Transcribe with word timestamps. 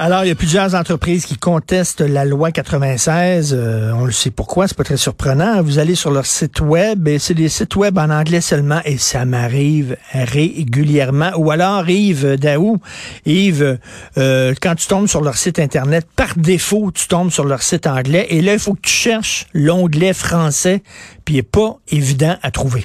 Alors, 0.00 0.24
il 0.24 0.28
y 0.28 0.32
a 0.32 0.34
plusieurs 0.34 0.74
entreprises 0.74 1.24
qui 1.24 1.36
contestent 1.36 2.00
la 2.00 2.24
loi 2.24 2.50
96. 2.50 3.54
Euh, 3.56 3.92
on 3.92 4.04
le 4.04 4.10
sait 4.10 4.32
pourquoi, 4.32 4.66
c'est 4.66 4.76
pas 4.76 4.82
très 4.82 4.96
surprenant. 4.96 5.62
Vous 5.62 5.78
allez 5.78 5.94
sur 5.94 6.10
leur 6.10 6.26
site 6.26 6.60
web 6.60 7.06
et 7.06 7.20
c'est 7.20 7.34
des 7.34 7.48
sites 7.48 7.76
web 7.76 7.96
en 7.96 8.10
anglais 8.10 8.40
seulement 8.40 8.80
et 8.84 8.98
ça 8.98 9.24
m'arrive 9.24 9.96
régulièrement. 10.12 11.30
Ou 11.36 11.52
alors, 11.52 11.88
Yves 11.88 12.36
Daou, 12.36 12.80
Yves, 13.24 13.78
euh, 14.18 14.54
quand 14.60 14.74
tu 14.74 14.88
tombes 14.88 15.06
sur 15.06 15.20
leur 15.20 15.36
site 15.36 15.60
internet, 15.60 16.08
par 16.16 16.36
défaut, 16.36 16.90
tu 16.92 17.06
tombes 17.06 17.30
sur 17.30 17.44
leur 17.44 17.62
site 17.62 17.86
anglais 17.86 18.26
et 18.30 18.42
là, 18.42 18.54
il 18.54 18.58
faut 18.58 18.74
que 18.74 18.80
tu 18.82 18.92
cherches 18.92 19.46
l'onglet 19.54 20.12
français, 20.12 20.82
puis 21.24 21.34
il 21.34 21.38
n'est 21.38 21.42
pas 21.44 21.78
évident 21.88 22.36
à 22.42 22.50
trouver. 22.50 22.84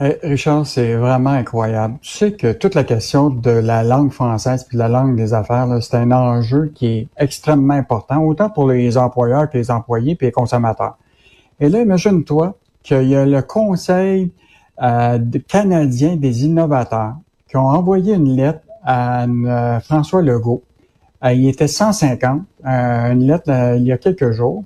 Richard, 0.00 0.66
c'est 0.66 0.94
vraiment 0.94 1.30
incroyable. 1.30 1.98
Tu 2.00 2.10
sais 2.10 2.32
que 2.32 2.52
toute 2.52 2.74
la 2.74 2.84
question 2.84 3.28
de 3.28 3.50
la 3.50 3.82
langue 3.82 4.12
française 4.12 4.64
puis 4.64 4.78
de 4.78 4.82
la 4.82 4.88
langue 4.88 5.14
des 5.14 5.34
affaires, 5.34 5.68
c'est 5.82 5.96
un 5.96 6.10
enjeu 6.10 6.72
qui 6.74 6.86
est 6.86 7.08
extrêmement 7.18 7.74
important, 7.74 8.22
autant 8.22 8.48
pour 8.48 8.66
les 8.70 8.96
employeurs 8.96 9.50
que 9.50 9.58
les 9.58 9.70
employés 9.70 10.14
puis 10.14 10.28
les 10.28 10.32
consommateurs. 10.32 10.96
Et 11.60 11.68
là, 11.68 11.82
imagine-toi 11.82 12.56
qu'il 12.82 13.08
y 13.08 13.14
a 13.14 13.26
le 13.26 13.42
Conseil 13.42 14.32
euh, 14.82 15.18
canadien 15.46 16.16
des 16.16 16.46
innovateurs 16.46 17.16
qui 17.46 17.58
ont 17.58 17.66
envoyé 17.66 18.14
une 18.14 18.34
lettre 18.36 18.60
à 18.82 19.24
euh, 19.24 19.80
François 19.80 20.22
Legault. 20.22 20.62
Euh, 21.24 21.32
il 21.32 21.48
était 21.48 21.68
150, 21.68 22.42
euh, 22.64 23.12
une 23.12 23.26
lettre 23.26 23.50
il 23.76 23.82
y 23.82 23.92
a 23.92 23.98
quelques 23.98 24.30
jours 24.30 24.64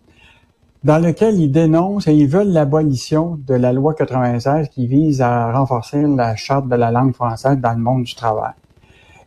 dans 0.85 0.99
lequel 0.99 1.41
ils 1.41 1.51
dénoncent 1.51 2.07
et 2.07 2.15
ils 2.15 2.29
veulent 2.29 2.53
l'abolition 2.53 3.39
de 3.47 3.55
la 3.55 3.73
loi 3.73 3.95
96 3.95 4.69
qui 4.69 4.87
vise 4.87 5.23
à 5.23 5.51
renforcer 5.51 6.03
la 6.03 6.37
charte 6.37 6.69
de 6.69 6.77
la 6.77 6.91
langue 6.91 7.15
française 7.15 7.59
dans 7.59 7.73
le 7.73 7.79
monde 7.79 8.05
du 8.05 8.15
travail. 8.15 8.53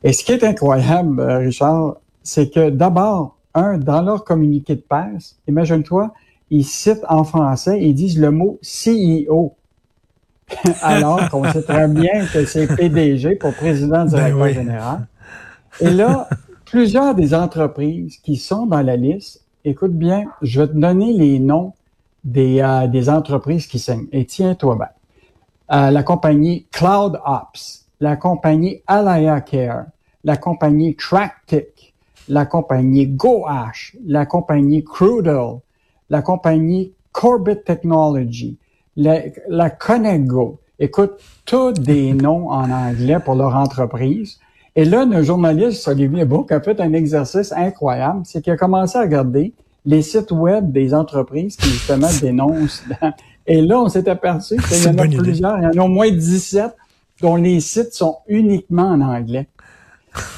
Et 0.04 0.14
ce 0.14 0.24
qui 0.24 0.34
est 0.34 0.44
incroyable, 0.44 1.20
euh, 1.20 1.40
Richard, 1.40 1.96
c'est 2.22 2.54
que 2.54 2.70
d'abord, 2.70 3.38
un, 3.56 3.80
dans 3.80 4.04
leur 4.04 4.24
communiqué 4.24 4.76
de 4.76 4.84
presse, 4.88 5.38
imagine-toi, 5.48 6.14
ils 6.52 6.64
citent 6.64 7.06
en 7.10 7.24
français, 7.24 7.82
ils 7.82 7.96
disent 7.96 8.20
le 8.20 8.30
mot 8.30 8.60
CEO. 8.62 9.56
Alors 10.84 11.28
qu'on 11.30 11.44
sait 11.52 11.64
très 11.64 11.88
bien 11.88 12.26
que 12.32 12.46
c'est 12.46 12.68
PDG 12.68 13.36
pour 13.36 13.54
président 13.54 14.06
directeur 14.06 14.40
oui. 14.40 14.54
général. 14.54 15.08
Et 15.82 15.90
là, 15.90 16.30
plusieurs 16.66 17.16
des 17.16 17.34
entreprises 17.34 18.18
qui 18.18 18.36
sont 18.36 18.68
dans 18.68 18.82
la 18.82 18.96
liste, 18.96 19.42
écoute 19.70 19.94
bien, 19.94 20.26
je 20.42 20.62
vais 20.62 20.68
te 20.68 20.74
donner 20.74 21.14
les 21.14 21.40
noms 21.40 21.74
des, 22.24 22.62
euh, 22.62 22.88
des 22.88 23.10
entreprises 23.10 23.68
qui 23.68 23.80
signent. 23.80 24.08
Et 24.12 24.26
tiens-toi 24.26 24.76
bien. 24.76 24.88
Euh, 25.78 25.92
la 25.92 26.04
compagnie 26.04 26.66
Cloud 26.72 27.20
Ops, 27.26 27.86
la 28.00 28.16
compagnie 28.16 28.82
Alaya 28.88 29.42
Care, 29.42 29.86
la 30.24 30.38
compagnie 30.38 30.96
Tractic, 30.96 31.94
la 32.30 32.46
compagnie 32.46 33.08
GoAsh, 33.08 33.98
la 34.06 34.26
compagnie 34.26 34.84
Crudel, 34.84 35.60
la 36.10 36.22
compagnie 36.22 36.94
Corbett 37.12 37.64
Technology, 37.66 38.58
la, 38.96 39.20
la 39.50 39.70
Conego. 39.70 40.60
Écoute, 40.80 41.14
tous 41.46 41.74
des 41.74 42.14
noms 42.14 42.50
en 42.50 42.70
anglais 42.72 43.20
pour 43.24 43.36
leur 43.36 43.56
entreprise. 43.56 44.40
Et 44.78 44.86
là, 44.86 45.06
le 45.06 45.24
journaliste 45.24 45.88
Olivier 45.88 46.24
Bourque 46.24 46.52
a 46.52 46.62
fait 46.62 46.80
un 46.80 46.94
exercice 46.94 47.52
incroyable, 47.52 48.22
c'est 48.26 48.44
qu'il 48.44 48.54
a 48.54 48.58
commencé 48.58 48.96
à 48.96 49.02
regarder 49.02 49.52
les 49.86 50.04
sites 50.04 50.30
web 50.32 50.72
des 50.72 50.94
entreprises 50.94 51.56
qui 51.56 51.68
justement 51.70 52.10
dénoncent. 52.22 52.84
Et 53.48 53.60
là, 53.62 53.80
on 53.80 53.90
s'est 53.90 54.08
aperçu 54.08 54.56
qu'il 54.58 54.84
y 54.84 54.88
en 54.88 55.00
a 55.00 55.08
idée. 55.08 55.18
plusieurs, 55.18 55.58
il 55.58 55.64
y 55.64 55.80
en 55.80 55.82
a 55.82 55.86
au 55.86 55.88
moins 55.88 56.12
17 56.12 56.76
dont 57.24 57.38
les 57.38 57.60
sites 57.60 57.94
sont 57.94 58.18
uniquement 58.28 58.84
en 58.84 59.02
anglais. 59.02 59.48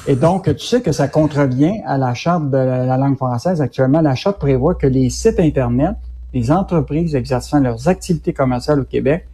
Et 0.06 0.16
donc, 0.16 0.44
tu 0.56 0.64
sais 0.64 0.80
que 0.80 0.92
ça 0.92 1.06
contrevient 1.06 1.82
à 1.84 1.98
la 1.98 2.14
charte 2.14 2.48
de 2.50 2.56
la 2.56 2.86
la 2.86 2.96
langue 2.96 3.18
française. 3.18 3.60
Actuellement, 3.60 4.00
la 4.00 4.14
charte 4.14 4.38
prévoit 4.38 4.74
que 4.74 4.86
les 4.86 5.10
sites 5.10 5.38
Internet 5.38 5.96
des 6.32 6.50
entreprises 6.50 7.14
exerçant 7.14 7.60
leurs 7.60 7.88
activités 7.88 8.32
commerciales 8.32 8.80
au 8.80 8.84
Québec 8.84 9.26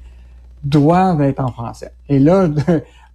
doivent 0.64 1.22
être 1.22 1.38
en 1.38 1.52
français. 1.52 1.92
Et 2.08 2.18
là, 2.18 2.48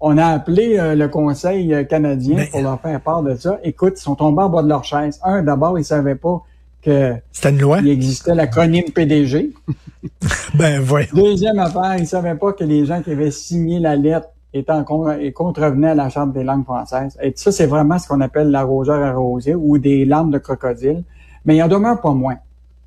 on 0.01 0.17
a 0.17 0.25
appelé 0.25 0.77
euh, 0.79 0.95
le 0.95 1.07
Conseil 1.07 1.73
euh, 1.73 1.83
canadien 1.83 2.35
Mais- 2.37 2.47
pour 2.47 2.61
leur 2.61 2.79
faire 2.81 2.99
part 3.01 3.21
de 3.23 3.35
ça. 3.35 3.59
Écoute, 3.63 3.93
ils 3.97 4.01
sont 4.01 4.15
tombés 4.15 4.43
en 4.43 4.49
bas 4.49 4.63
de 4.63 4.67
leur 4.69 4.83
chaise. 4.83 5.19
Un, 5.23 5.43
d'abord, 5.43 5.77
ils 5.79 5.85
savaient 5.85 6.15
pas 6.15 6.41
que 6.81 7.13
une 7.47 7.59
loi? 7.61 7.77
il 7.81 7.89
existait 7.89 8.33
l'acronyme 8.35 8.85
PDG. 8.93 9.51
Ben, 10.55 10.81
voyons. 10.81 11.07
Deuxième 11.13 11.59
affaire, 11.59 11.95
ils 11.97 12.07
savaient 12.07 12.33
pas 12.35 12.53
que 12.53 12.63
les 12.63 12.85
gens 12.87 13.01
qui 13.03 13.11
avaient 13.11 13.29
signé 13.31 13.79
la 13.79 13.95
lettre 13.95 14.27
étaient 14.53 14.71
en 14.71 14.83
con- 14.83 15.11
et 15.11 15.31
contrevenaient 15.31 15.89
à 15.91 15.95
la 15.95 16.09
Charte 16.09 16.33
des 16.33 16.43
langues 16.43 16.63
françaises. 16.65 17.17
Et 17.21 17.31
ça, 17.35 17.51
c'est 17.51 17.67
vraiment 17.67 17.99
ce 17.99 18.07
qu'on 18.07 18.19
appelle 18.21 18.49
l'arroseur 18.49 19.01
arrosé 19.03 19.53
ou 19.55 19.77
des 19.77 20.03
larmes 20.05 20.31
de 20.31 20.39
crocodile. 20.39 21.03
Mais 21.45 21.55
il 21.55 21.61
en 21.63 21.67
demeure 21.67 22.01
pas 22.01 22.13
moins 22.13 22.37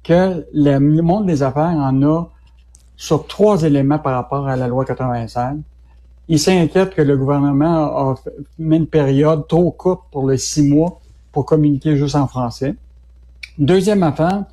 que 0.03 0.45
le 0.53 0.79
monde 0.81 1.27
des 1.27 1.43
affaires 1.45 1.73
en 1.77 2.03
a 2.03 2.25
sur 2.97 3.27
trois 3.29 3.63
éléments 3.63 3.99
par 4.01 4.15
rapport 4.15 4.47
à 4.49 4.57
la 4.57 4.67
loi 4.69 4.85
96. 4.85 5.59
Ils 6.29 6.39
s'inquiètent 6.39 6.95
que 6.95 7.03
le 7.03 7.17
gouvernement 7.17 8.11
a 8.11 8.15
mis 8.59 8.77
une 8.77 8.87
période 8.87 9.47
trop 9.47 9.71
courte 9.71 10.05
pour 10.11 10.29
les 10.29 10.39
six 10.39 10.63
mois 10.63 11.01
pour 11.33 11.45
communiquer 11.45 11.97
juste 11.97 12.17
en 12.17 12.27
français. 12.27 12.75
Deuxième 13.59 14.03
affaire, 14.03 14.45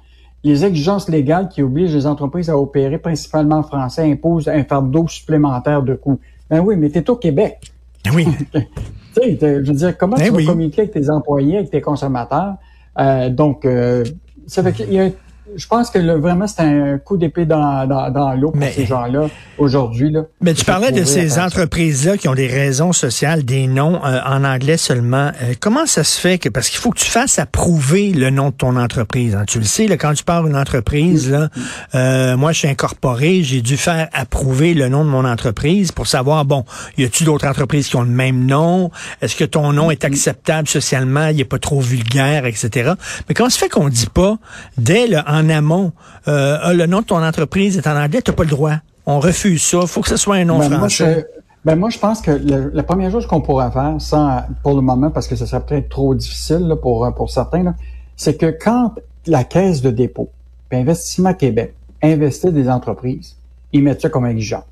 les 0.43 0.65
exigences 0.65 1.07
légales 1.07 1.47
qui 1.49 1.61
obligent 1.61 1.93
les 1.93 2.07
entreprises 2.07 2.49
à 2.49 2.57
opérer 2.57 2.97
principalement 2.97 3.57
en 3.57 3.63
français 3.63 4.11
imposent 4.11 4.47
un 4.47 4.63
fardeau 4.63 5.07
supplémentaire 5.07 5.83
de 5.83 5.95
coûts. 5.95 6.19
Ben 6.49 6.59
oui, 6.59 6.75
mais 6.75 6.89
t'es 6.89 7.09
au 7.09 7.15
Québec. 7.15 7.71
Oui. 8.13 8.27
Tu 9.13 9.37
sais, 9.37 9.37
je 9.41 9.69
veux 9.69 9.77
dire, 9.77 9.97
comment 9.97 10.15
Ben 10.15 10.23
tu 10.23 10.31
vas 10.31 10.37
oui. 10.37 10.45
communiquer 10.45 10.83
avec 10.83 10.93
tes 10.93 11.09
employés, 11.09 11.57
avec 11.57 11.69
tes 11.69 11.81
consommateurs? 11.81 12.55
Euh, 12.97 13.29
donc, 13.29 13.65
euh, 13.65 14.05
ça 14.47 14.63
fait 14.63 14.71
qu'il 14.71 14.93
y 14.93 15.01
a, 15.01 15.09
je 15.55 15.67
pense 15.67 15.89
que 15.89 15.99
le- 15.99 16.15
vraiment, 16.19 16.47
c'est 16.47 16.61
un 16.61 16.97
coup 16.97 17.17
d'épée 17.17 17.45
dans, 17.45 17.85
dans, 17.87 18.09
dans 18.11 18.33
l'eau 18.33 18.51
pour 18.51 18.59
Mais- 18.59 18.71
ces 18.71 18.85
gens-là 18.85 19.27
aujourd'hui. 19.57 20.11
Là, 20.11 20.21
Mais 20.41 20.53
tu 20.53 20.63
parlais 20.65 20.91
de 20.91 21.03
ces 21.03 21.29
ça. 21.29 21.45
entreprises-là 21.45 22.17
qui 22.17 22.27
ont 22.29 22.35
des 22.35 22.47
raisons 22.47 22.93
sociales, 22.93 23.43
des 23.43 23.67
noms 23.67 24.03
euh, 24.05 24.19
en 24.25 24.43
anglais 24.43 24.77
seulement. 24.77 25.31
Euh, 25.41 25.53
comment 25.59 25.85
ça 25.85 26.03
se 26.03 26.19
fait 26.19 26.37
que 26.37 26.49
parce 26.49 26.69
qu'il 26.69 26.79
faut 26.79 26.89
que 26.91 26.99
tu 26.99 27.09
fasses 27.09 27.37
approuver 27.39 28.11
le 28.11 28.29
nom 28.29 28.49
de 28.49 28.55
ton 28.55 28.75
entreprise. 28.77 29.35
hein. 29.35 29.43
Tu 29.47 29.59
le 29.59 29.65
sais, 29.65 29.87
là, 29.87 29.97
quand 29.97 30.13
tu 30.13 30.23
pars 30.23 30.45
une 30.47 30.55
entreprise, 30.55 31.29
là, 31.29 31.49
euh, 31.95 32.37
moi 32.37 32.51
je 32.53 32.59
suis 32.59 32.67
incorporé, 32.67 33.43
j'ai 33.43 33.61
dû 33.61 33.77
faire 33.77 34.07
approuver 34.13 34.73
le 34.73 34.89
nom 34.89 35.03
de 35.05 35.09
mon 35.09 35.25
entreprise 35.25 35.91
pour 35.91 36.07
savoir 36.07 36.45
bon, 36.45 36.65
y 36.97 37.03
a-tu 37.03 37.23
d'autres 37.23 37.47
entreprises 37.47 37.87
qui 37.87 37.95
ont 37.97 38.03
le 38.03 38.07
même 38.09 38.45
nom? 38.45 38.89
Est-ce 39.21 39.35
que 39.35 39.43
ton 39.45 39.73
nom 39.73 39.91
est 39.91 40.05
acceptable 40.05 40.67
socialement? 40.67 41.27
Il 41.27 41.39
est 41.41 41.45
pas 41.45 41.59
trop 41.59 41.81
vulgaire, 41.81 42.45
etc. 42.45 42.93
Mais 43.27 43.35
comment 43.35 43.49
se 43.49 43.57
fait 43.57 43.69
qu'on 43.69 43.89
dit 43.89 44.07
pas 44.13 44.37
dès 44.77 45.07
le, 45.07 45.17
en 45.27 45.40
amont 45.49 45.91
euh, 46.27 46.57
Ah, 46.61 46.73
le 46.73 46.85
nom 46.85 46.99
de 47.01 47.05
ton 47.05 47.23
entreprise 47.23 47.77
est 47.77 47.87
en 47.87 47.95
anglais, 48.01 48.21
t'as 48.21 48.33
pas 48.33 48.43
le 48.43 48.49
droit. 48.49 48.75
On 49.05 49.19
refuse 49.19 49.61
ça. 49.63 49.81
faut 49.87 50.01
que 50.01 50.09
ce 50.09 50.17
soit 50.17 50.35
un 50.35 50.45
nom 50.45 50.59
Ben, 50.59 50.69
moi, 50.69 50.77
français. 50.79 51.27
je, 51.35 51.41
ben, 51.65 51.75
moi, 51.75 51.89
je 51.89 51.97
pense 51.99 52.21
que 52.21 52.31
le- 52.31 52.71
la 52.73 52.83
première 52.83 53.11
chose 53.11 53.25
qu'on 53.27 53.41
pourrait 53.41 53.71
faire, 53.71 53.95
sans, 53.99 54.41
pour 54.63 54.75
le 54.75 54.81
moment, 54.81 55.09
parce 55.11 55.27
que 55.27 55.35
ce 55.35 55.45
serait 55.45 55.65
peut-être 55.65 55.89
trop 55.89 56.13
difficile 56.15 56.67
là, 56.67 56.75
pour, 56.75 57.11
pour 57.15 57.29
certains, 57.29 57.73
c'est 58.15 58.37
que 58.37 58.47
quand 58.61 58.93
la 59.27 59.43
Caisse 59.43 59.81
de 59.81 59.89
dépôt, 59.91 60.29
puis 60.69 60.79
Investissement 60.79 61.33
Québec, 61.33 61.73
investit 62.03 62.51
des 62.51 62.69
entreprises, 62.69 63.35
ils 63.73 63.83
mettent 63.83 64.01
ça 64.01 64.09
comme 64.09 64.25
exigence. 64.25 64.63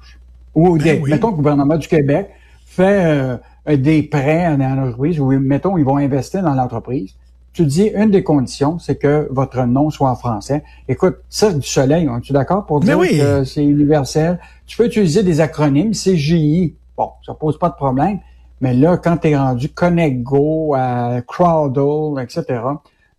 Ou 0.56 0.78
Ben 0.78 0.84
des, 0.84 1.00
oui. 1.02 1.10
mettons 1.12 1.28
que 1.28 1.34
le 1.34 1.38
gouvernement 1.38 1.78
du 1.78 1.88
Québec 1.88 2.30
fait 2.66 3.38
euh, 3.68 3.78
des 3.78 4.04
prêts 4.04 4.46
à 4.46 4.52
une 4.52 4.64
entreprise, 4.64 5.20
ou 5.20 5.28
mettons, 5.40 5.78
ils 5.78 5.86
vont 5.86 5.98
investir 5.98 6.42
dans 6.44 6.54
l'entreprise. 6.54 7.14
Tu 7.60 7.66
dis, 7.66 7.92
une 7.94 8.10
des 8.10 8.24
conditions, 8.24 8.80
c'est 8.80 8.96
que 8.96 9.28
votre 9.32 9.66
nom 9.66 9.90
soit 9.90 10.10
en 10.10 10.16
français. 10.16 10.64
Écoute, 10.88 11.18
Cirque 11.28 11.58
du 11.60 11.68
Soleil, 11.68 12.08
on 12.08 12.18
es-tu 12.18 12.32
d'accord 12.32 12.66
pour 12.66 12.80
dire 12.80 12.98
oui. 12.98 13.18
que 13.18 13.44
c'est 13.44 13.66
universel? 13.66 14.40
Tu 14.66 14.78
peux 14.78 14.86
utiliser 14.86 15.24
des 15.24 15.42
acronymes, 15.42 15.92
CGI. 15.92 16.74
Bon, 16.96 17.10
ça 17.26 17.34
pose 17.34 17.60
pas 17.60 17.68
de 17.68 17.74
problème. 17.74 18.20
Mais 18.62 18.74
là, 18.74 18.96
quand 18.96 19.18
tu 19.18 19.28
es 19.28 19.38
rendu 19.38 19.68
Connect 19.68 20.24
Go, 20.24 20.74
euh, 20.74 21.20
Crowdle, 21.28 22.22
etc., 22.24 22.46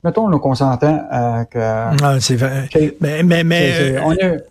mettons 0.02 0.30
qu'on 0.38 0.54
s'entend 0.54 1.02
euh, 1.12 1.44
que... 1.44 1.58
Ah, 1.58 2.16
c'est 2.18 2.36
vrai. 2.36 2.66
Mais, 2.98 3.22
mais, 3.22 3.44
mais 3.44 3.98
on 4.02 4.12
est- 4.12 4.42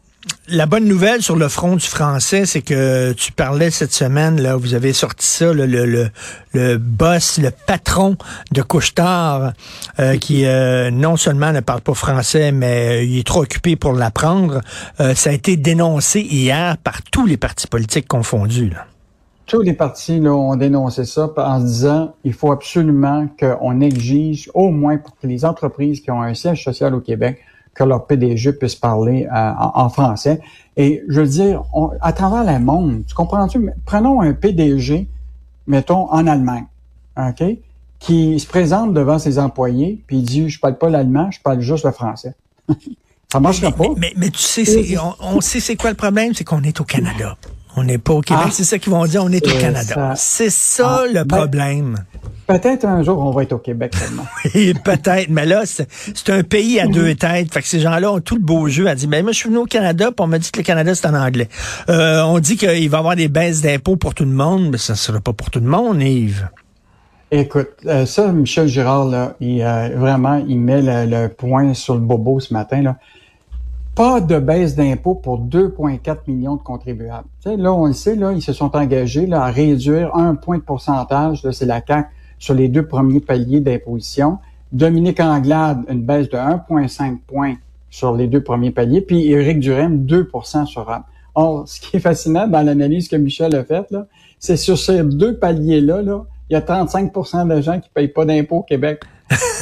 la 0.50 0.66
bonne 0.66 0.86
nouvelle 0.86 1.22
sur 1.22 1.36
le 1.36 1.48
front 1.48 1.76
du 1.76 1.86
français, 1.86 2.46
c'est 2.46 2.62
que 2.62 3.14
tu 3.14 3.32
parlais 3.32 3.72
cette 3.72 3.94
semaine, 3.94 4.42
là, 4.42 4.56
vous 4.56 4.74
avez 4.74 4.94
sorti 4.94 5.26
ça, 5.26 5.54
le, 5.54 5.66
le, 5.66 6.10
le, 6.54 6.78
boss, 6.78 7.40
le 7.40 7.52
patron 7.52 8.18
de 8.52 8.62
Couchetard, 8.62 9.54
euh, 10.00 10.18
qui 10.18 10.46
euh, 10.46 10.92
non 10.92 11.16
seulement 11.18 11.52
ne 11.54 11.60
parle 11.62 11.82
pas 11.82 11.94
français, 11.94 12.52
mais 12.52 12.90
euh, 12.90 13.04
il 13.04 13.20
est 13.20 13.28
trop 13.28 13.44
occupé 13.44 13.76
pour 13.76 13.94
l'apprendre. 13.94 14.62
Ça 15.16 15.30
a 15.30 15.34
été 15.34 15.56
dénoncé 15.56 16.22
hier 16.22 16.78
par 16.78 17.02
tous 17.04 17.26
les 17.26 17.38
partis 17.38 17.68
politiques 17.68 18.08
confondus. 18.08 18.70
Là. 18.70 18.86
tous 19.46 19.62
les 19.62 19.74
partis 19.74 20.20
là, 20.20 20.34
ont 20.34 20.56
dénoncé 20.56 21.06
ça 21.06 21.30
en 21.38 21.60
disant 21.60 22.14
il 22.24 22.34
faut 22.34 22.52
absolument 22.52 23.28
qu'on 23.40 23.82
exige 23.82 24.50
au 24.54 24.70
moins 24.70 24.98
pour 24.98 25.18
que 25.18 25.28
les 25.28 25.46
entreprises 25.46 26.02
qui 26.02 26.12
ont 26.12 26.22
un 26.22 26.34
siège 26.34 26.64
social 26.64 26.94
au 26.94 27.00
Québec 27.00 27.40
que 27.80 27.84
leur 27.86 28.06
PDG 28.06 28.52
puisse 28.54 28.76
parler 28.76 29.26
euh, 29.26 29.52
en, 29.58 29.72
en 29.86 29.90
français. 29.90 30.42
Et 30.76 31.02
je 31.08 31.22
veux 31.22 31.28
dire, 31.28 31.64
on- 31.74 31.92
à 32.02 32.12
travers 32.12 32.44
le 32.44 32.60
monde, 32.64 33.04
tu 33.08 33.16
comprends-tu? 33.16 33.58
Mais 33.60 33.74
Prenons 33.86 34.20
un 34.22 34.34
PDG, 34.34 35.08
mettons, 35.66 36.12
en 36.12 36.28
Allemagne, 36.28 36.66
OK? 37.18 37.44
Qui 38.00 38.38
se 38.40 38.46
présente 38.48 38.94
devant 38.94 39.18
ses 39.18 39.40
employés, 39.40 40.04
puis 40.08 40.18
il 40.18 40.24
dit, 40.24 40.50
je 40.50 40.60
parle 40.60 40.78
pas 40.78 40.90
l'allemand, 40.90 41.32
je 41.32 41.40
parle 41.42 41.62
juste 41.62 41.86
le 41.86 41.92
français. 41.92 42.34
ça 43.32 43.40
marchera 43.40 43.72
pas. 43.72 43.84
Mais, 43.96 43.96
mais, 43.98 44.14
mais 44.18 44.30
tu 44.30 44.40
sais, 44.40 44.98
on 45.22 45.40
sait 45.42 45.60
c'est 45.62 45.76
quoi 45.78 45.90
le 45.90 45.96
problème, 45.96 46.34
c'est 46.34 46.44
qu'on 46.44 46.62
est 46.64 46.80
au 46.82 46.86
Canada. 46.86 47.38
On 47.80 47.84
n'est 47.86 47.98
pas 47.98 48.14
au 48.14 48.22
Québec, 48.22 48.44
Ah. 48.48 48.52
c'est 48.52 48.66
ça 48.66 48.78
qu'ils 48.78 48.92
vont 48.92 49.06
dire, 49.06 49.24
on 49.24 49.32
est 49.32 49.48
au 49.48 49.58
Canada. 49.58 50.14
C'est 50.18 50.50
ça 50.50 51.02
Ah, 51.04 51.06
le 51.08 51.24
ben- 51.24 51.38
problème. 51.38 51.96
Peut-être 52.46 52.84
un 52.86 53.04
jour, 53.04 53.20
on 53.20 53.32
va 53.32 53.44
être 53.44 53.54
au 53.54 53.58
Québec 53.60 53.94
seulement. 53.96 54.26
Peut-être, 54.84 55.30
mais 55.30 55.46
là, 55.46 55.62
c'est 55.66 55.88
c'est 55.92 56.30
un 56.32 56.44
pays 56.44 56.80
à 56.80 56.88
deux 56.88 57.16
têtes. 57.16 57.54
Fait 57.54 57.62
que 57.62 57.68
ces 57.68 57.80
gens-là 57.80 58.12
ont 58.12 58.20
tout 58.20 58.36
le 58.36 58.42
beau 58.42 58.68
jeu 58.68 58.88
à 58.88 58.96
dire, 58.96 59.08
ben 59.08 59.24
moi, 59.24 59.32
je 59.32 59.38
suis 59.38 59.50
venu 59.50 59.60
au 59.60 59.66
Canada, 59.66 60.08
puis 60.08 60.16
on 60.24 60.28
m'a 60.28 60.40
dit 60.40 60.52
que 60.52 60.58
le 60.60 60.64
Canada, 60.66 60.94
c'est 60.96 61.06
en 61.08 61.14
anglais. 61.14 61.48
Euh, 61.90 62.22
on 62.24 62.40
dit 62.40 62.58
qu'il 62.58 62.90
va 62.90 62.98
y 62.98 63.00
avoir 63.00 63.16
des 63.16 63.28
baisses 63.30 63.62
d'impôts 63.62 63.96
pour 63.96 64.14
tout 64.14 64.26
le 64.26 64.32
monde, 64.32 64.70
mais 64.72 64.78
ça 64.78 64.94
ne 64.94 64.98
sera 64.98 65.20
pas 65.22 65.32
pour 65.32 65.50
tout 65.52 65.60
le 65.60 65.68
monde, 65.68 66.02
Yves. 66.02 66.50
Écoute, 67.32 67.70
euh, 67.86 68.08
ça, 68.08 68.32
Michel 68.32 68.68
Girard, 68.68 69.06
là, 69.06 69.36
il, 69.40 69.62
euh, 69.62 69.90
vraiment, 69.96 70.44
il 70.48 70.60
met 70.60 70.82
le, 70.82 71.06
le 71.06 71.30
point 71.30 71.76
sur 71.76 71.94
le 71.94 72.00
bobo 72.02 72.40
ce 72.40 72.52
matin. 72.54 72.82
Là. 72.82 72.96
Pas 74.00 74.22
de 74.22 74.40
baisse 74.40 74.78
d'impôts 74.78 75.16
pour 75.16 75.42
2,4 75.42 76.20
millions 76.28 76.56
de 76.56 76.62
contribuables. 76.62 77.28
Tu 77.44 77.50
sais, 77.50 77.58
là, 77.58 77.74
on 77.74 77.86
le 77.86 77.92
sait, 77.92 78.16
là, 78.16 78.32
ils 78.32 78.42
se 78.42 78.54
sont 78.54 78.74
engagés 78.74 79.26
là, 79.26 79.44
à 79.44 79.52
réduire 79.52 80.16
un 80.16 80.36
point 80.36 80.56
de 80.56 80.64
pourcentage, 80.64 81.46
c'est 81.52 81.66
la 81.66 81.82
CAQ, 81.86 82.08
sur 82.38 82.54
les 82.54 82.70
deux 82.70 82.88
premiers 82.88 83.20
paliers 83.20 83.60
d'imposition. 83.60 84.38
Dominique 84.72 85.20
Anglade, 85.20 85.84
une 85.90 86.04
baisse 86.04 86.30
de 86.30 86.38
1,5 86.38 87.18
points 87.28 87.56
sur 87.90 88.16
les 88.16 88.28
deux 88.28 88.42
premiers 88.42 88.72
paliers, 88.72 89.02
puis 89.02 89.30
Éric 89.34 89.60
Duhem, 89.60 90.06
2% 90.06 90.66
sur 90.66 90.86
rap. 90.86 91.04
Or, 91.36 91.68
ce 91.68 91.82
qui 91.82 91.98
est 91.98 92.00
fascinant 92.00 92.48
dans 92.48 92.62
l'analyse 92.62 93.10
que 93.10 93.18
Michel 93.18 93.54
a 93.54 93.66
faite, 93.66 93.94
c'est 94.40 94.56
sur 94.56 94.78
ces 94.78 95.04
deux 95.04 95.36
paliers-là, 95.36 96.04
là, 96.04 96.24
il 96.50 96.54
y 96.54 96.56
a 96.56 96.62
35% 96.62 97.54
de 97.54 97.62
gens 97.62 97.82
qui 97.82 97.90
payent 97.90 98.08
pas 98.08 98.24
d'impôts 98.24 98.60
au 98.60 98.64
Québec. 98.64 99.02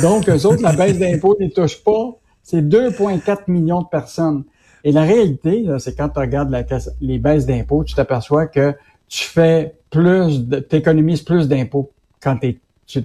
Donc, 0.03 0.29
eux 0.29 0.45
autres, 0.45 0.61
la 0.61 0.73
baisse 0.73 0.99
d'impôts 0.99 1.35
ne 1.39 1.45
les 1.45 1.51
touche 1.51 1.83
pas. 1.83 2.19
C'est 2.47 2.61
2,4 2.61 3.39
millions 3.49 3.81
de 3.81 3.87
personnes. 3.87 4.45
Et 4.85 4.93
la 4.93 5.01
réalité, 5.01 5.65
c'est 5.79 5.97
quand 5.97 6.07
tu 6.07 6.19
regardes 6.19 6.49
la, 6.49 6.63
les 7.01 7.19
baisses 7.19 7.45
d'impôts, 7.45 7.83
tu 7.83 7.93
t'aperçois 7.93 8.47
que 8.47 8.73
tu 9.09 9.25
fais 9.25 9.75
plus, 9.89 10.47
de- 10.47 10.59
t'économises 10.59 11.23
plus 11.23 11.49
d'impôts 11.49 11.91
quand 12.21 12.37
tu 12.37 12.57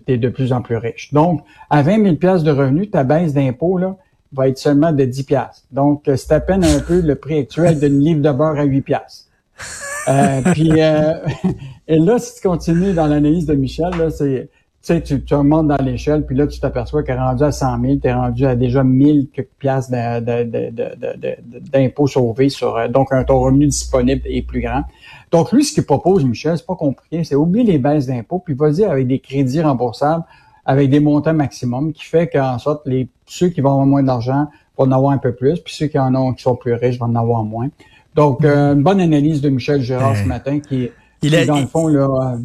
es 0.07 0.17
de 0.17 0.29
plus 0.29 0.53
en 0.53 0.63
plus 0.63 0.77
riche. 0.77 1.13
Donc, 1.13 1.43
à 1.71 1.83
20 1.83 2.05
000 2.05 2.17
piastres 2.17 2.45
de 2.45 2.53
revenus, 2.53 2.93
ta 2.93 3.03
baisse 3.03 3.35
d'impôts, 3.35 3.81
va 4.33 4.47
être 4.47 4.59
seulement 4.59 4.93
de 4.93 5.05
10 5.05 5.25
piastres. 5.25 5.67
Donc, 5.73 6.07
euh, 6.07 6.15
c'est 6.15 6.33
à 6.33 6.39
peine 6.41 6.65
un 6.65 6.79
peu 6.79 7.01
le 7.01 7.17
prix 7.17 7.39
actuel 7.41 7.81
d'une 7.81 7.99
livre 7.99 8.23
de 8.23 8.31
beurre 8.31 8.61
à 8.61 8.65
8 8.65 8.81
piastres. 8.83 9.27
Euh, 10.07 10.41
puis, 10.53 10.81
euh, 10.81 11.15
et 11.89 11.99
là, 11.99 12.21
si 12.21 12.37
tu 12.37 12.49
continues 12.49 12.93
dans 12.93 13.09
l'analyse 13.09 13.47
de 13.47 13.55
Michel, 13.55 13.91
là, 13.99 14.09
c'est, 14.11 14.49
tu 14.53 14.62
sais, 14.83 15.01
tu, 15.03 15.23
tu 15.23 15.35
remontes 15.35 15.69
dans 15.69 15.77
l'échelle, 15.83 16.27
puis 16.27 16.37
là, 16.37 16.47
tu 16.47 16.59
t'aperçois 16.61 17.03
qu'à 17.03 17.23
rendu 17.25 17.43
à 17.45 17.53
100 17.53 17.81
000, 17.81 17.97
tu 18.03 18.09
es 18.09 18.13
rendu 18.13 18.47
à 18.47 18.57
déjà 18.57 18.83
1000 18.83 19.29
quelques 19.33 19.49
piastres 19.59 19.93
d'impôts 21.73 22.07
sauvés 22.07 22.49
sur, 22.49 22.77
euh, 22.77 22.89
donc, 22.89 23.09
un, 23.13 23.25
ton 23.25 23.41
revenu 23.41 23.67
disponible 23.67 24.23
est 24.25 24.43
plus 24.43 24.61
grand. 24.61 24.83
Donc, 25.31 25.53
lui, 25.53 25.65
ce 25.65 25.73
qu'il 25.73 25.85
propose, 25.85 26.25
Michel, 26.25 26.59
c'est 26.59 26.67
pas 26.67 26.75
compliqué, 26.75 27.25
c'est 27.25 27.35
oublier 27.35 27.65
les 27.65 27.79
baisses 27.79 28.07
d'impôts, 28.07 28.39
puis 28.41 28.55
vas-y 28.55 28.85
avec 28.85 29.07
des 29.07 29.19
crédits 29.19 29.63
remboursables, 29.63 30.25
avec 30.65 30.91
des 30.91 31.01
montants 31.01 31.35
maximum, 31.35 31.93
qui 31.93 32.05
fait 32.05 32.29
qu'en 32.29 32.59
sorte, 32.59 32.83
les, 32.87 33.09
ceux 33.27 33.49
qui 33.49 33.61
vont 33.61 33.71
avoir 33.71 33.87
moins 33.87 34.03
d'argent 34.03 34.47
vont 34.77 34.85
en 34.85 34.93
avoir 34.93 35.13
un 35.13 35.19
peu 35.19 35.33
plus, 35.35 35.59
puis 35.61 35.75
ceux 35.75 35.87
qui 35.87 35.99
en 35.99 36.15
ont, 36.15 36.33
qui 36.35 36.43
sont 36.43 36.57
plus 36.57 36.75
riches 36.75 36.99
vont 36.99 37.07
en 37.07 37.17
avoir 37.17 37.45
moins. 37.45 37.69
Donc, 38.15 38.45
euh, 38.45 38.75
une 38.75 38.83
bonne 38.83 39.01
analyse 39.01 39.41
de 39.41 39.49
Michel 39.49 39.81
Gérard 39.81 40.17
ce 40.17 40.25
matin, 40.25 40.61
qui, 40.61 40.91
Il 41.23 41.31
qui, 41.31 41.37
a- 41.37 41.47
dans 41.47 41.59
le 41.61 41.67
fond, 41.67 41.87
là, 41.89 42.09
euh, 42.35 42.37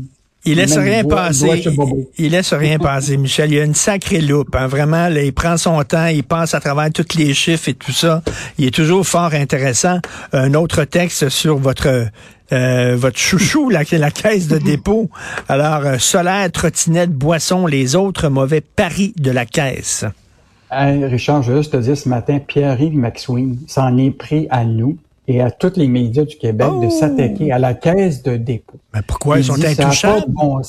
Il 0.47 0.57
laisse 0.57 0.77
rien 0.77 1.03
passer. 1.03 1.63
Il, 1.65 2.25
il 2.25 2.31
laisse 2.31 2.53
rien 2.53 2.79
passer, 2.79 3.17
Michel. 3.17 3.51
Il 3.51 3.59
a 3.59 3.63
une 3.63 3.75
sacrée 3.75 4.21
loupe. 4.21 4.55
hein. 4.55 4.67
Vraiment, 4.67 5.09
là, 5.09 5.21
il 5.21 5.33
prend 5.33 5.57
son 5.57 5.83
temps, 5.83 6.07
il 6.07 6.23
passe 6.23 6.53
à 6.53 6.59
travers 6.59 6.91
tous 6.91 7.17
les 7.17 7.33
chiffres 7.33 7.69
et 7.69 7.73
tout 7.73 7.91
ça. 7.91 8.23
Il 8.57 8.65
est 8.65 8.73
toujours 8.73 9.05
fort 9.05 9.33
intéressant. 9.33 9.99
Un 10.31 10.53
autre 10.53 10.83
texte 10.85 11.29
sur 11.29 11.57
votre 11.57 12.07
euh, 12.53 12.95
votre 12.97 13.17
chouchou, 13.19 13.69
la, 13.69 13.81
la 13.91 14.09
caisse 14.09 14.47
de 14.47 14.57
dépôt. 14.57 15.09
Alors, 15.49 15.85
euh, 15.85 15.97
solaire, 15.97 16.49
trottinette, 16.49 17.11
boisson, 17.11 17.67
les 17.67 17.97
autres 17.97 18.29
mauvais 18.29 18.61
paris 18.61 19.13
de 19.17 19.31
la 19.31 19.45
caisse. 19.45 20.05
Hey, 20.71 21.03
Richard, 21.05 21.43
je 21.43 21.51
veux 21.51 21.57
juste 21.57 21.73
te 21.73 21.77
dire 21.77 21.97
ce 21.97 22.07
matin, 22.07 22.39
Pierre-Yves 22.39 22.97
McSween 22.97 23.57
s'en 23.67 23.97
est 23.97 24.11
pris 24.11 24.47
à 24.49 24.63
nous 24.63 24.97
et 25.27 25.41
à 25.41 25.51
tous 25.51 25.73
les 25.75 25.87
médias 25.87 26.23
du 26.23 26.37
Québec 26.37 26.67
de 26.81 26.87
Oh! 26.87 26.89
s'attaquer 26.89 27.51
à 27.51 27.59
la 27.59 27.73
caisse 27.73 28.23
de 28.23 28.37
dépôt. 28.37 28.77
Mais 28.93 29.01
pourquoi 29.01 29.37
ils 29.37 29.41
Il 29.41 29.45
sont 29.45 29.63
intouchables? 29.63 30.25
bon. 30.29 30.61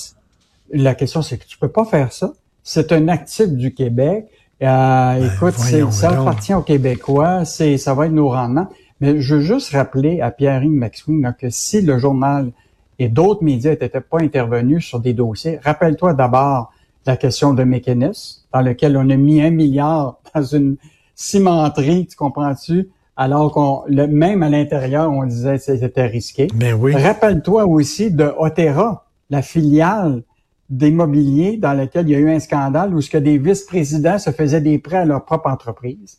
La 0.73 0.95
question, 0.95 1.23
c'est 1.23 1.39
que 1.39 1.47
tu 1.47 1.57
peux 1.59 1.69
pas 1.69 1.85
faire 1.85 2.13
ça. 2.13 2.33
C'est 2.63 2.93
un 2.93 3.09
actif 3.09 3.49
du 3.49 3.73
Québec. 3.73 4.27
Euh, 4.63 5.27
écoute, 5.35 5.55
Ben, 5.57 5.63
voyons 5.71 5.91
ça 5.91 6.11
appartient 6.11 6.53
aux 6.55 6.63
Québécois. 6.63 7.45
C'est, 7.45 7.79
ça 7.79 7.95
va 7.95 8.07
être 8.07 8.13
nos 8.13 8.29
rendements. 8.31 8.69
Mais 9.01 9.21
je 9.21 9.37
veux 9.37 9.41
juste 9.41 9.71
rappeler 9.71 10.21
à 10.21 10.31
Pierre-Yves 10.33 11.21
là, 11.23 11.33
que 11.33 11.49
si 11.51 11.81
le 11.81 11.99
journal 11.99 12.51
et 12.99 13.09
d'autres 13.09 13.45
médias 13.45 13.71
n'étaient 13.71 14.01
pas 14.01 14.19
intervenus 14.21 14.85
sur 14.85 14.99
des 14.99 15.15
dossiers, 15.15 15.61
rappelle-toi 15.65 16.15
d'abord 16.15 16.73
la 17.07 17.17
question 17.17 17.55
de 17.55 17.63
mécanisme, 17.63 18.43
dans 18.53 18.61
lequel 18.61 18.97
on 18.97 19.09
a 19.09 19.17
mis 19.17 19.41
un 19.41 19.51
milliard 19.51 20.19
dans 20.35 20.43
une 20.43 20.77
cimenterie, 21.15 22.07
tu 22.07 22.17
comprends-tu? 22.17 22.89
Alors 23.21 23.51
qu'on, 23.51 23.83
le, 23.89 24.07
même 24.07 24.45
à 24.45 24.49
l'intérieur, 24.49 25.11
on 25.11 25.25
disait 25.27 25.59
que 25.59 25.65
c'était 25.65 26.07
risqué. 26.07 26.47
Ben 26.55 26.73
oui. 26.75 26.95
Rappelle-toi 26.95 27.67
aussi 27.67 28.13
de 28.13 28.33
Otera, 28.39 29.07
la 29.29 29.43
filiale 29.43 30.23
d'immobilier 30.71 31.57
dans 31.57 31.73
laquelle 31.73 32.09
il 32.09 32.13
y 32.13 32.15
a 32.15 32.21
eu 32.21 32.31
un 32.31 32.39
scandale 32.39 32.95
où 32.95 33.01
ce 33.01 33.11
que 33.11 33.19
des 33.19 33.37
vice-présidents 33.37 34.21
se 34.21 34.31
faisaient 34.31 34.61
des 34.61 34.79
prêts 34.79 34.99
à 34.99 35.05
leur 35.05 35.25
propre 35.25 35.51
entreprise. 35.51 36.19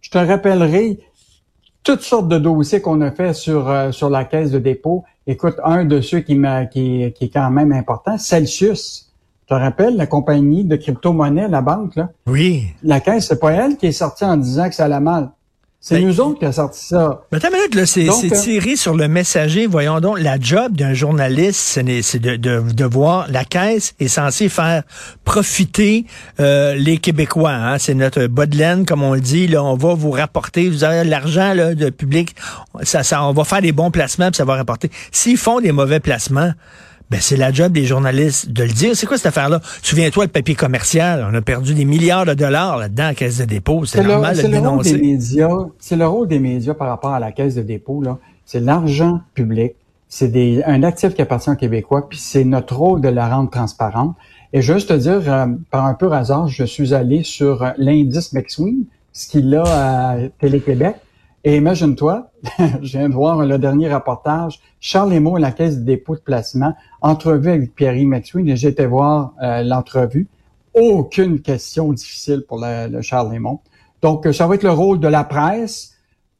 Je 0.00 0.10
te 0.10 0.18
rappellerai 0.18 0.98
toutes 1.84 2.02
sortes 2.02 2.26
de 2.26 2.38
dossiers 2.38 2.80
qu'on 2.80 3.00
a 3.00 3.12
fait 3.12 3.32
sur 3.32 3.68
euh, 3.68 3.92
sur 3.92 4.10
la 4.10 4.24
caisse 4.24 4.50
de 4.50 4.58
dépôt. 4.58 5.04
Écoute, 5.28 5.54
un 5.62 5.84
de 5.84 6.00
ceux 6.00 6.18
qui 6.18 6.34
m'a 6.34 6.66
qui, 6.66 7.12
qui 7.14 7.26
est 7.26 7.32
quand 7.32 7.50
même 7.50 7.70
important, 7.70 8.18
Celsius. 8.18 9.12
Tu 9.46 9.54
te 9.54 9.54
rappelles 9.54 9.96
la 9.96 10.08
compagnie 10.08 10.64
de 10.64 10.74
crypto-monnaie, 10.74 11.46
la 11.46 11.62
banque 11.62 11.94
là 11.94 12.08
Oui. 12.26 12.64
La 12.82 12.98
caisse, 12.98 13.28
c'est 13.28 13.38
pas 13.38 13.52
elle 13.52 13.76
qui 13.76 13.86
est 13.86 13.92
sortie 13.92 14.24
en 14.24 14.36
disant 14.36 14.68
que 14.68 14.74
ça 14.74 14.86
allait 14.86 14.98
mal. 14.98 15.30
C'est 15.82 15.94
Ben, 15.94 16.08
nous 16.08 16.20
autres 16.20 16.38
qui 16.38 16.44
a 16.44 16.52
sorti 16.52 16.84
ça. 16.84 17.22
Mais 17.32 17.38
attends 17.38 17.50
minute, 17.50 17.74
là, 17.74 17.86
c'est 17.86 18.06
euh, 18.06 18.42
tiré 18.42 18.76
sur 18.76 18.94
le 18.94 19.08
messager. 19.08 19.66
Voyons 19.66 19.98
donc, 20.00 20.20
la 20.20 20.38
job 20.38 20.76
d'un 20.76 20.92
journaliste, 20.92 21.58
c'est 21.58 22.18
de, 22.18 22.36
de, 22.36 22.60
de 22.70 22.84
voir 22.84 23.26
la 23.30 23.46
caisse 23.46 23.94
est 23.98 24.08
censée 24.08 24.50
faire 24.50 24.82
profiter 25.24 26.04
euh, 26.38 26.74
les 26.74 26.98
Québécois. 26.98 27.52
Hein? 27.52 27.78
C'est 27.78 27.94
notre 27.94 28.26
bas 28.26 28.44
de 28.44 28.58
laine, 28.58 28.84
comme 28.84 29.02
on 29.02 29.14
le 29.14 29.22
dit. 29.22 29.46
Là, 29.46 29.64
on 29.64 29.74
va 29.74 29.94
vous 29.94 30.10
rapporter, 30.10 30.68
vous 30.68 30.84
avez 30.84 31.02
l'argent 31.08 31.54
là, 31.54 31.74
de 31.74 31.88
public, 31.88 32.36
ça, 32.82 33.02
ça, 33.02 33.24
on 33.24 33.32
va 33.32 33.44
faire 33.44 33.62
des 33.62 33.72
bons 33.72 33.90
placements, 33.90 34.30
puis 34.30 34.36
ça 34.36 34.44
va 34.44 34.56
rapporter. 34.56 34.90
S'ils 35.12 35.38
font 35.38 35.60
des 35.60 35.72
mauvais 35.72 36.00
placements, 36.00 36.52
Ben, 37.10 37.20
c'est 37.20 37.36
la 37.36 37.50
job 37.50 37.72
des 37.72 37.84
journalistes 37.84 38.50
de 38.50 38.62
le 38.62 38.70
dire. 38.70 38.94
C'est 38.94 39.06
quoi 39.06 39.16
cette 39.16 39.26
affaire-là? 39.26 39.60
Souviens-toi, 39.82 40.26
le 40.26 40.30
papier 40.30 40.54
commercial, 40.54 41.26
on 41.28 41.34
a 41.34 41.40
perdu 41.40 41.74
des 41.74 41.84
milliards 41.84 42.24
de 42.24 42.34
dollars 42.34 42.76
là-dedans 42.76 43.04
à 43.04 43.08
la 43.08 43.14
Caisse 43.14 43.38
de 43.38 43.46
dépôt. 43.46 43.84
C'est 43.84 44.04
normal 44.04 44.36
de 44.36 44.42
le 44.42 44.48
dénoncer. 44.48 45.18
C'est 45.80 45.96
le 45.96 46.06
rôle 46.06 46.28
des 46.28 46.38
médias 46.38 46.74
par 46.74 46.88
rapport 46.88 47.10
à 47.10 47.18
la 47.18 47.32
Caisse 47.32 47.56
de 47.56 47.62
dépôt. 47.62 48.00
là. 48.00 48.18
C'est 48.44 48.60
l'argent 48.60 49.20
public. 49.34 49.72
C'est 50.08 50.64
un 50.66 50.82
actif 50.82 51.14
qui 51.14 51.22
appartient 51.22 51.50
aux 51.50 51.56
Québécois, 51.56 52.08
puis 52.08 52.18
c'est 52.18 52.44
notre 52.44 52.76
rôle 52.76 53.00
de 53.00 53.08
la 53.08 53.28
rendre 53.28 53.50
transparente. 53.50 54.16
Et 54.52 54.62
juste 54.62 54.88
te 54.88 54.94
dire, 54.94 55.22
euh, 55.32 55.46
par 55.70 55.86
un 55.86 55.94
peu 55.94 56.12
hasard, 56.12 56.48
je 56.48 56.64
suis 56.64 56.92
allé 56.92 57.22
sur 57.22 57.62
euh, 57.62 57.70
l'indice 57.78 58.32
McSween, 58.32 58.84
ce 59.12 59.28
qu'il 59.28 59.54
a 59.54 59.62
à 59.62 60.16
Télé-Québec. 60.40 60.96
Et 61.42 61.56
imagine-toi, 61.56 62.30
je 62.82 62.98
viens 62.98 63.08
de 63.08 63.14
voir 63.14 63.44
le 63.46 63.58
dernier 63.58 63.92
reportage, 63.92 64.60
Charles 64.78 65.14
Emo 65.14 65.38
et 65.38 65.40
la 65.40 65.52
Caisse 65.52 65.78
de 65.78 65.84
dépôt 65.84 66.14
de 66.14 66.20
placement, 66.20 66.74
entrevue 67.00 67.50
avec 67.50 67.74
Pierre 67.74 67.94
McSween, 67.94 68.46
et 68.48 68.56
j'ai 68.56 68.68
été 68.68 68.84
voir 68.84 69.32
euh, 69.42 69.62
l'entrevue. 69.62 70.28
Aucune 70.74 71.40
question 71.40 71.92
difficile 71.92 72.44
pour 72.46 72.60
le, 72.62 73.00
Charles 73.00 73.32
Lemont. 73.32 73.60
Donc, 74.02 74.28
ça 74.32 74.46
va 74.46 74.54
être 74.54 74.62
le 74.62 74.70
rôle 74.70 75.00
de 75.00 75.08
la 75.08 75.24
presse, 75.24 75.94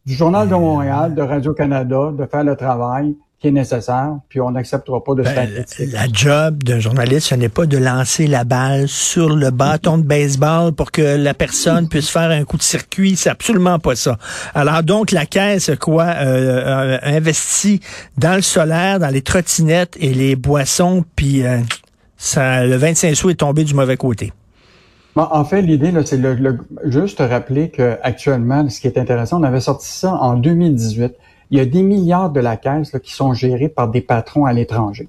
du 0.05 0.13
Journal 0.13 0.49
de 0.49 0.55
Montréal, 0.55 1.15
de 1.15 1.23
Radio-Canada, 1.23 2.13
de 2.17 2.27
faire 2.27 2.45
le 2.45 2.57
travail 2.57 3.17
qui 3.41 3.49
est 3.49 3.53
nécessaire, 3.53 4.19
puis 4.29 4.39
on 4.43 4.51
n'acceptera 4.51 5.03
pas 5.03 5.15
de 5.15 5.23
ben, 5.23 5.49
La 5.93 6.07
job 6.13 6.63
d'un 6.63 6.79
journaliste, 6.79 7.29
ce 7.29 7.35
n'est 7.35 7.49
pas 7.49 7.65
de 7.65 7.79
lancer 7.79 8.27
la 8.27 8.45
balle 8.45 8.87
sur 8.87 9.35
le 9.35 9.51
bâton 9.51 9.97
de 9.97 10.03
baseball 10.03 10.73
pour 10.73 10.93
que 10.93 11.17
la 11.17 11.33
personne 11.33 11.89
puisse 11.91 12.11
faire 12.11 12.31
un 12.31 12.45
coup 12.45 12.59
de 12.59 12.63
circuit. 12.63 13.17
C'est 13.17 13.31
absolument 13.31 13.79
pas 13.79 13.97
ça. 13.97 14.19
Alors 14.55 14.83
donc, 14.83 15.11
la 15.11 15.25
caisse, 15.25 15.71
quoi, 15.81 16.05
euh, 16.05 16.65
euh 16.67 16.99
investit 17.03 17.81
dans 18.19 18.37
le 18.37 18.43
solaire, 18.43 18.99
dans 18.99 19.09
les 19.09 19.23
trottinettes 19.23 19.97
et 19.99 20.13
les 20.13 20.37
boissons, 20.37 21.03
puis 21.17 21.47
euh, 21.47 21.61
ça, 22.19 22.67
le 22.67 22.77
25 22.77 23.15
sous 23.15 23.31
est 23.31 23.37
tombé 23.37 23.65
du 23.65 23.73
mauvais 23.73 23.97
côté. 23.97 24.35
en 25.17 25.45
fait, 25.47 25.63
l'idée, 25.63 25.95
c'est 26.05 26.19
le, 26.19 26.35
le, 26.35 26.59
juste 26.85 27.21
rappeler 27.21 27.71
que 27.71 27.97
actuellement, 28.03 28.69
ce 28.69 28.83
qui 28.83 28.87
est 28.87 28.99
intéressant, 28.99 29.41
on 29.41 29.45
avait 29.45 29.61
sorti 29.61 29.89
ça 29.89 30.13
en 30.13 30.35
2018 30.35 31.15
il 31.51 31.59
y 31.59 31.61
a 31.61 31.67
des 31.67 31.83
milliards 31.83 32.31
de 32.31 32.41
la 32.41 32.57
caisse 32.57 32.97
qui 33.03 33.13
sont 33.13 33.35
gérés 33.35 33.69
par 33.69 33.89
des 33.89 34.01
patrons 34.01 34.45
à 34.45 34.53
l'étranger. 34.53 35.09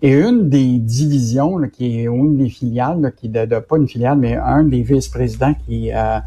Et 0.00 0.12
une 0.12 0.48
des 0.48 0.78
divisions, 0.78 1.60
qui 1.72 2.00
est 2.00 2.04
une 2.04 2.36
des 2.36 2.48
filiales, 2.48 3.12
qui 3.16 3.28
de, 3.28 3.44
pas 3.60 3.76
une 3.76 3.86
filiale, 3.86 4.18
mais 4.18 4.36
un 4.36 4.64
des 4.64 4.82
vice-présidents 4.82 5.54
qui, 5.66 5.92
euh, 5.92 6.18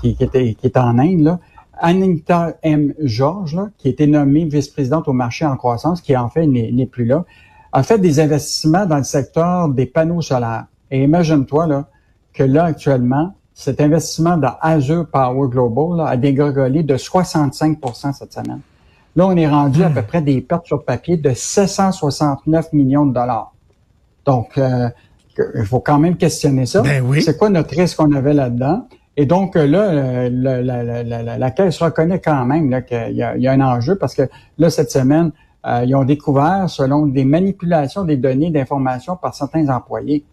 qui, 0.00 0.14
qui, 0.14 0.24
était, 0.24 0.54
qui 0.54 0.66
est 0.66 0.76
en 0.76 0.98
Inde, 0.98 1.22
là, 1.22 1.40
Anita 1.78 2.54
M. 2.62 2.94
George, 3.00 3.56
là, 3.56 3.70
qui 3.78 3.88
a 3.88 3.90
été 3.90 4.06
nommée 4.06 4.44
vice-présidente 4.44 5.08
au 5.08 5.12
marché 5.12 5.44
en 5.44 5.56
croissance, 5.56 6.00
qui 6.00 6.16
en 6.16 6.28
fait 6.28 6.46
n'est 6.46 6.86
plus 6.86 7.06
là, 7.06 7.24
a 7.72 7.82
fait 7.82 7.98
des 7.98 8.20
investissements 8.20 8.86
dans 8.86 8.98
le 8.98 9.04
secteur 9.04 9.68
des 9.68 9.86
panneaux 9.86 10.20
solaires. 10.20 10.66
Et 10.90 11.02
imagine-toi 11.02 11.66
là, 11.66 11.88
que 12.34 12.42
là, 12.42 12.64
actuellement, 12.64 13.34
cet 13.54 13.80
investissement 13.80 14.36
dans 14.36 14.54
Azure 14.60 15.06
Power 15.06 15.48
Global 15.48 15.98
là, 15.98 16.06
a 16.06 16.16
dégringolé 16.16 16.82
de 16.82 16.96
65% 16.96 18.12
cette 18.12 18.32
semaine. 18.32 18.60
Là, 19.14 19.26
on 19.26 19.36
est 19.36 19.48
rendu 19.48 19.82
à 19.82 19.88
hmm. 19.88 19.94
peu 19.94 20.02
près 20.02 20.22
des 20.22 20.40
pertes 20.40 20.66
sur 20.66 20.84
papier 20.84 21.16
de 21.16 21.32
769 21.34 22.72
millions 22.72 23.06
de 23.06 23.12
dollars. 23.12 23.52
Donc, 24.24 24.56
euh, 24.56 24.88
il 25.54 25.64
faut 25.64 25.80
quand 25.80 25.98
même 25.98 26.16
questionner 26.16 26.66
ça. 26.66 26.82
Ben 26.82 27.02
oui. 27.04 27.22
C'est 27.22 27.36
quoi 27.36 27.48
notre 27.48 27.74
risque 27.74 27.96
qu'on 27.96 28.12
avait 28.12 28.34
là-dedans? 28.34 28.86
Et 29.16 29.26
donc 29.26 29.56
euh, 29.56 29.66
là, 29.66 29.80
euh, 29.90 30.30
la, 30.32 30.62
la, 30.62 31.02
la, 31.02 31.38
la, 31.38 31.50
Caisse 31.50 31.78
reconnaît 31.82 32.20
quand 32.20 32.46
même 32.46 32.82
qu'il 32.84 33.12
y, 33.12 33.16
y, 33.16 33.46
a 33.46 33.52
un 33.52 33.60
enjeu 33.60 33.96
parce 33.96 34.14
que 34.14 34.22
là, 34.56 34.70
cette 34.70 34.90
semaine, 34.90 35.32
ils 35.84 35.94
ont 35.94 36.04
découvert, 36.04 36.68
selon 36.68 37.06
des 37.06 37.24
manipulations 37.24 38.04
des 38.04 38.16
données 38.16 38.50
d'information 38.50 39.16
par 39.16 39.32
certains 39.34 39.68
employés. 39.68 40.24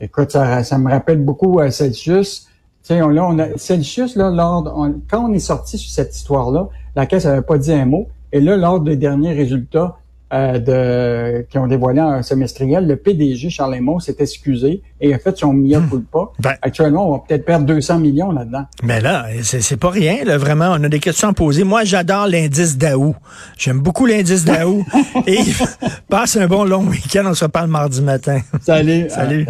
Écoute, 0.00 0.32
ça, 0.32 0.62
ça 0.64 0.76
me 0.76 0.90
rappelle 0.90 1.24
beaucoup 1.24 1.60
Celsius. 1.70 2.48
On, 2.90 3.08
là, 3.08 3.26
on 3.26 3.38
a, 3.38 3.56
Celsius, 3.56 4.16
là, 4.16 4.30
lors, 4.30 4.64
quand 5.10 5.28
on 5.28 5.32
est 5.32 5.38
sorti 5.38 5.78
sur 5.78 5.90
cette 5.90 6.14
histoire-là, 6.14 6.68
la 6.96 7.06
Caisse 7.06 7.24
n'avait 7.24 7.42
pas 7.42 7.58
dit 7.58 7.72
un 7.72 7.86
mot. 7.86 8.08
Et 8.32 8.40
là, 8.40 8.56
lors 8.56 8.80
des 8.80 8.96
derniers 8.96 9.32
résultats 9.32 9.96
euh, 10.32 10.58
de, 10.58 11.46
qui 11.48 11.58
ont 11.58 11.68
dévoilé 11.68 12.00
un 12.00 12.22
semestriel, 12.22 12.88
le 12.88 12.96
PDG, 12.96 13.50
Charles 13.50 13.76
Lemont, 13.76 14.00
s'est 14.00 14.16
excusé 14.18 14.82
et 15.00 15.14
a 15.14 15.18
fait 15.18 15.36
son 15.36 15.52
mea 15.52 15.78
hmm. 15.78 15.88
culpa. 15.90 16.18
Ben, 16.40 16.54
Actuellement, 16.62 17.08
on 17.08 17.12
va 17.12 17.22
peut-être 17.28 17.44
perdre 17.44 17.66
200 17.66 18.00
millions 18.00 18.32
là-dedans. 18.32 18.64
Mais 18.82 19.00
là, 19.00 19.26
c'est 19.42 19.76
pas 19.76 19.90
rien, 19.90 20.24
là, 20.24 20.36
vraiment. 20.36 20.70
On 20.72 20.82
a 20.82 20.88
des 20.88 20.98
questions 20.98 21.28
à 21.28 21.32
poser. 21.34 21.62
Moi, 21.62 21.84
j'adore 21.84 22.26
l'indice 22.26 22.76
d'Aou. 22.76 23.14
J'aime 23.56 23.78
beaucoup 23.78 24.06
l'indice 24.06 24.44
d'Aou. 24.44 24.84
et 25.26 25.38
passe 26.08 26.36
un 26.36 26.48
bon 26.48 26.64
long 26.64 26.84
week-end. 26.86 27.22
On 27.26 27.34
se 27.34 27.44
reparle 27.44 27.68
mardi 27.70 28.02
matin. 28.02 28.40
Salut. 28.60 29.08
Salut. 29.10 29.46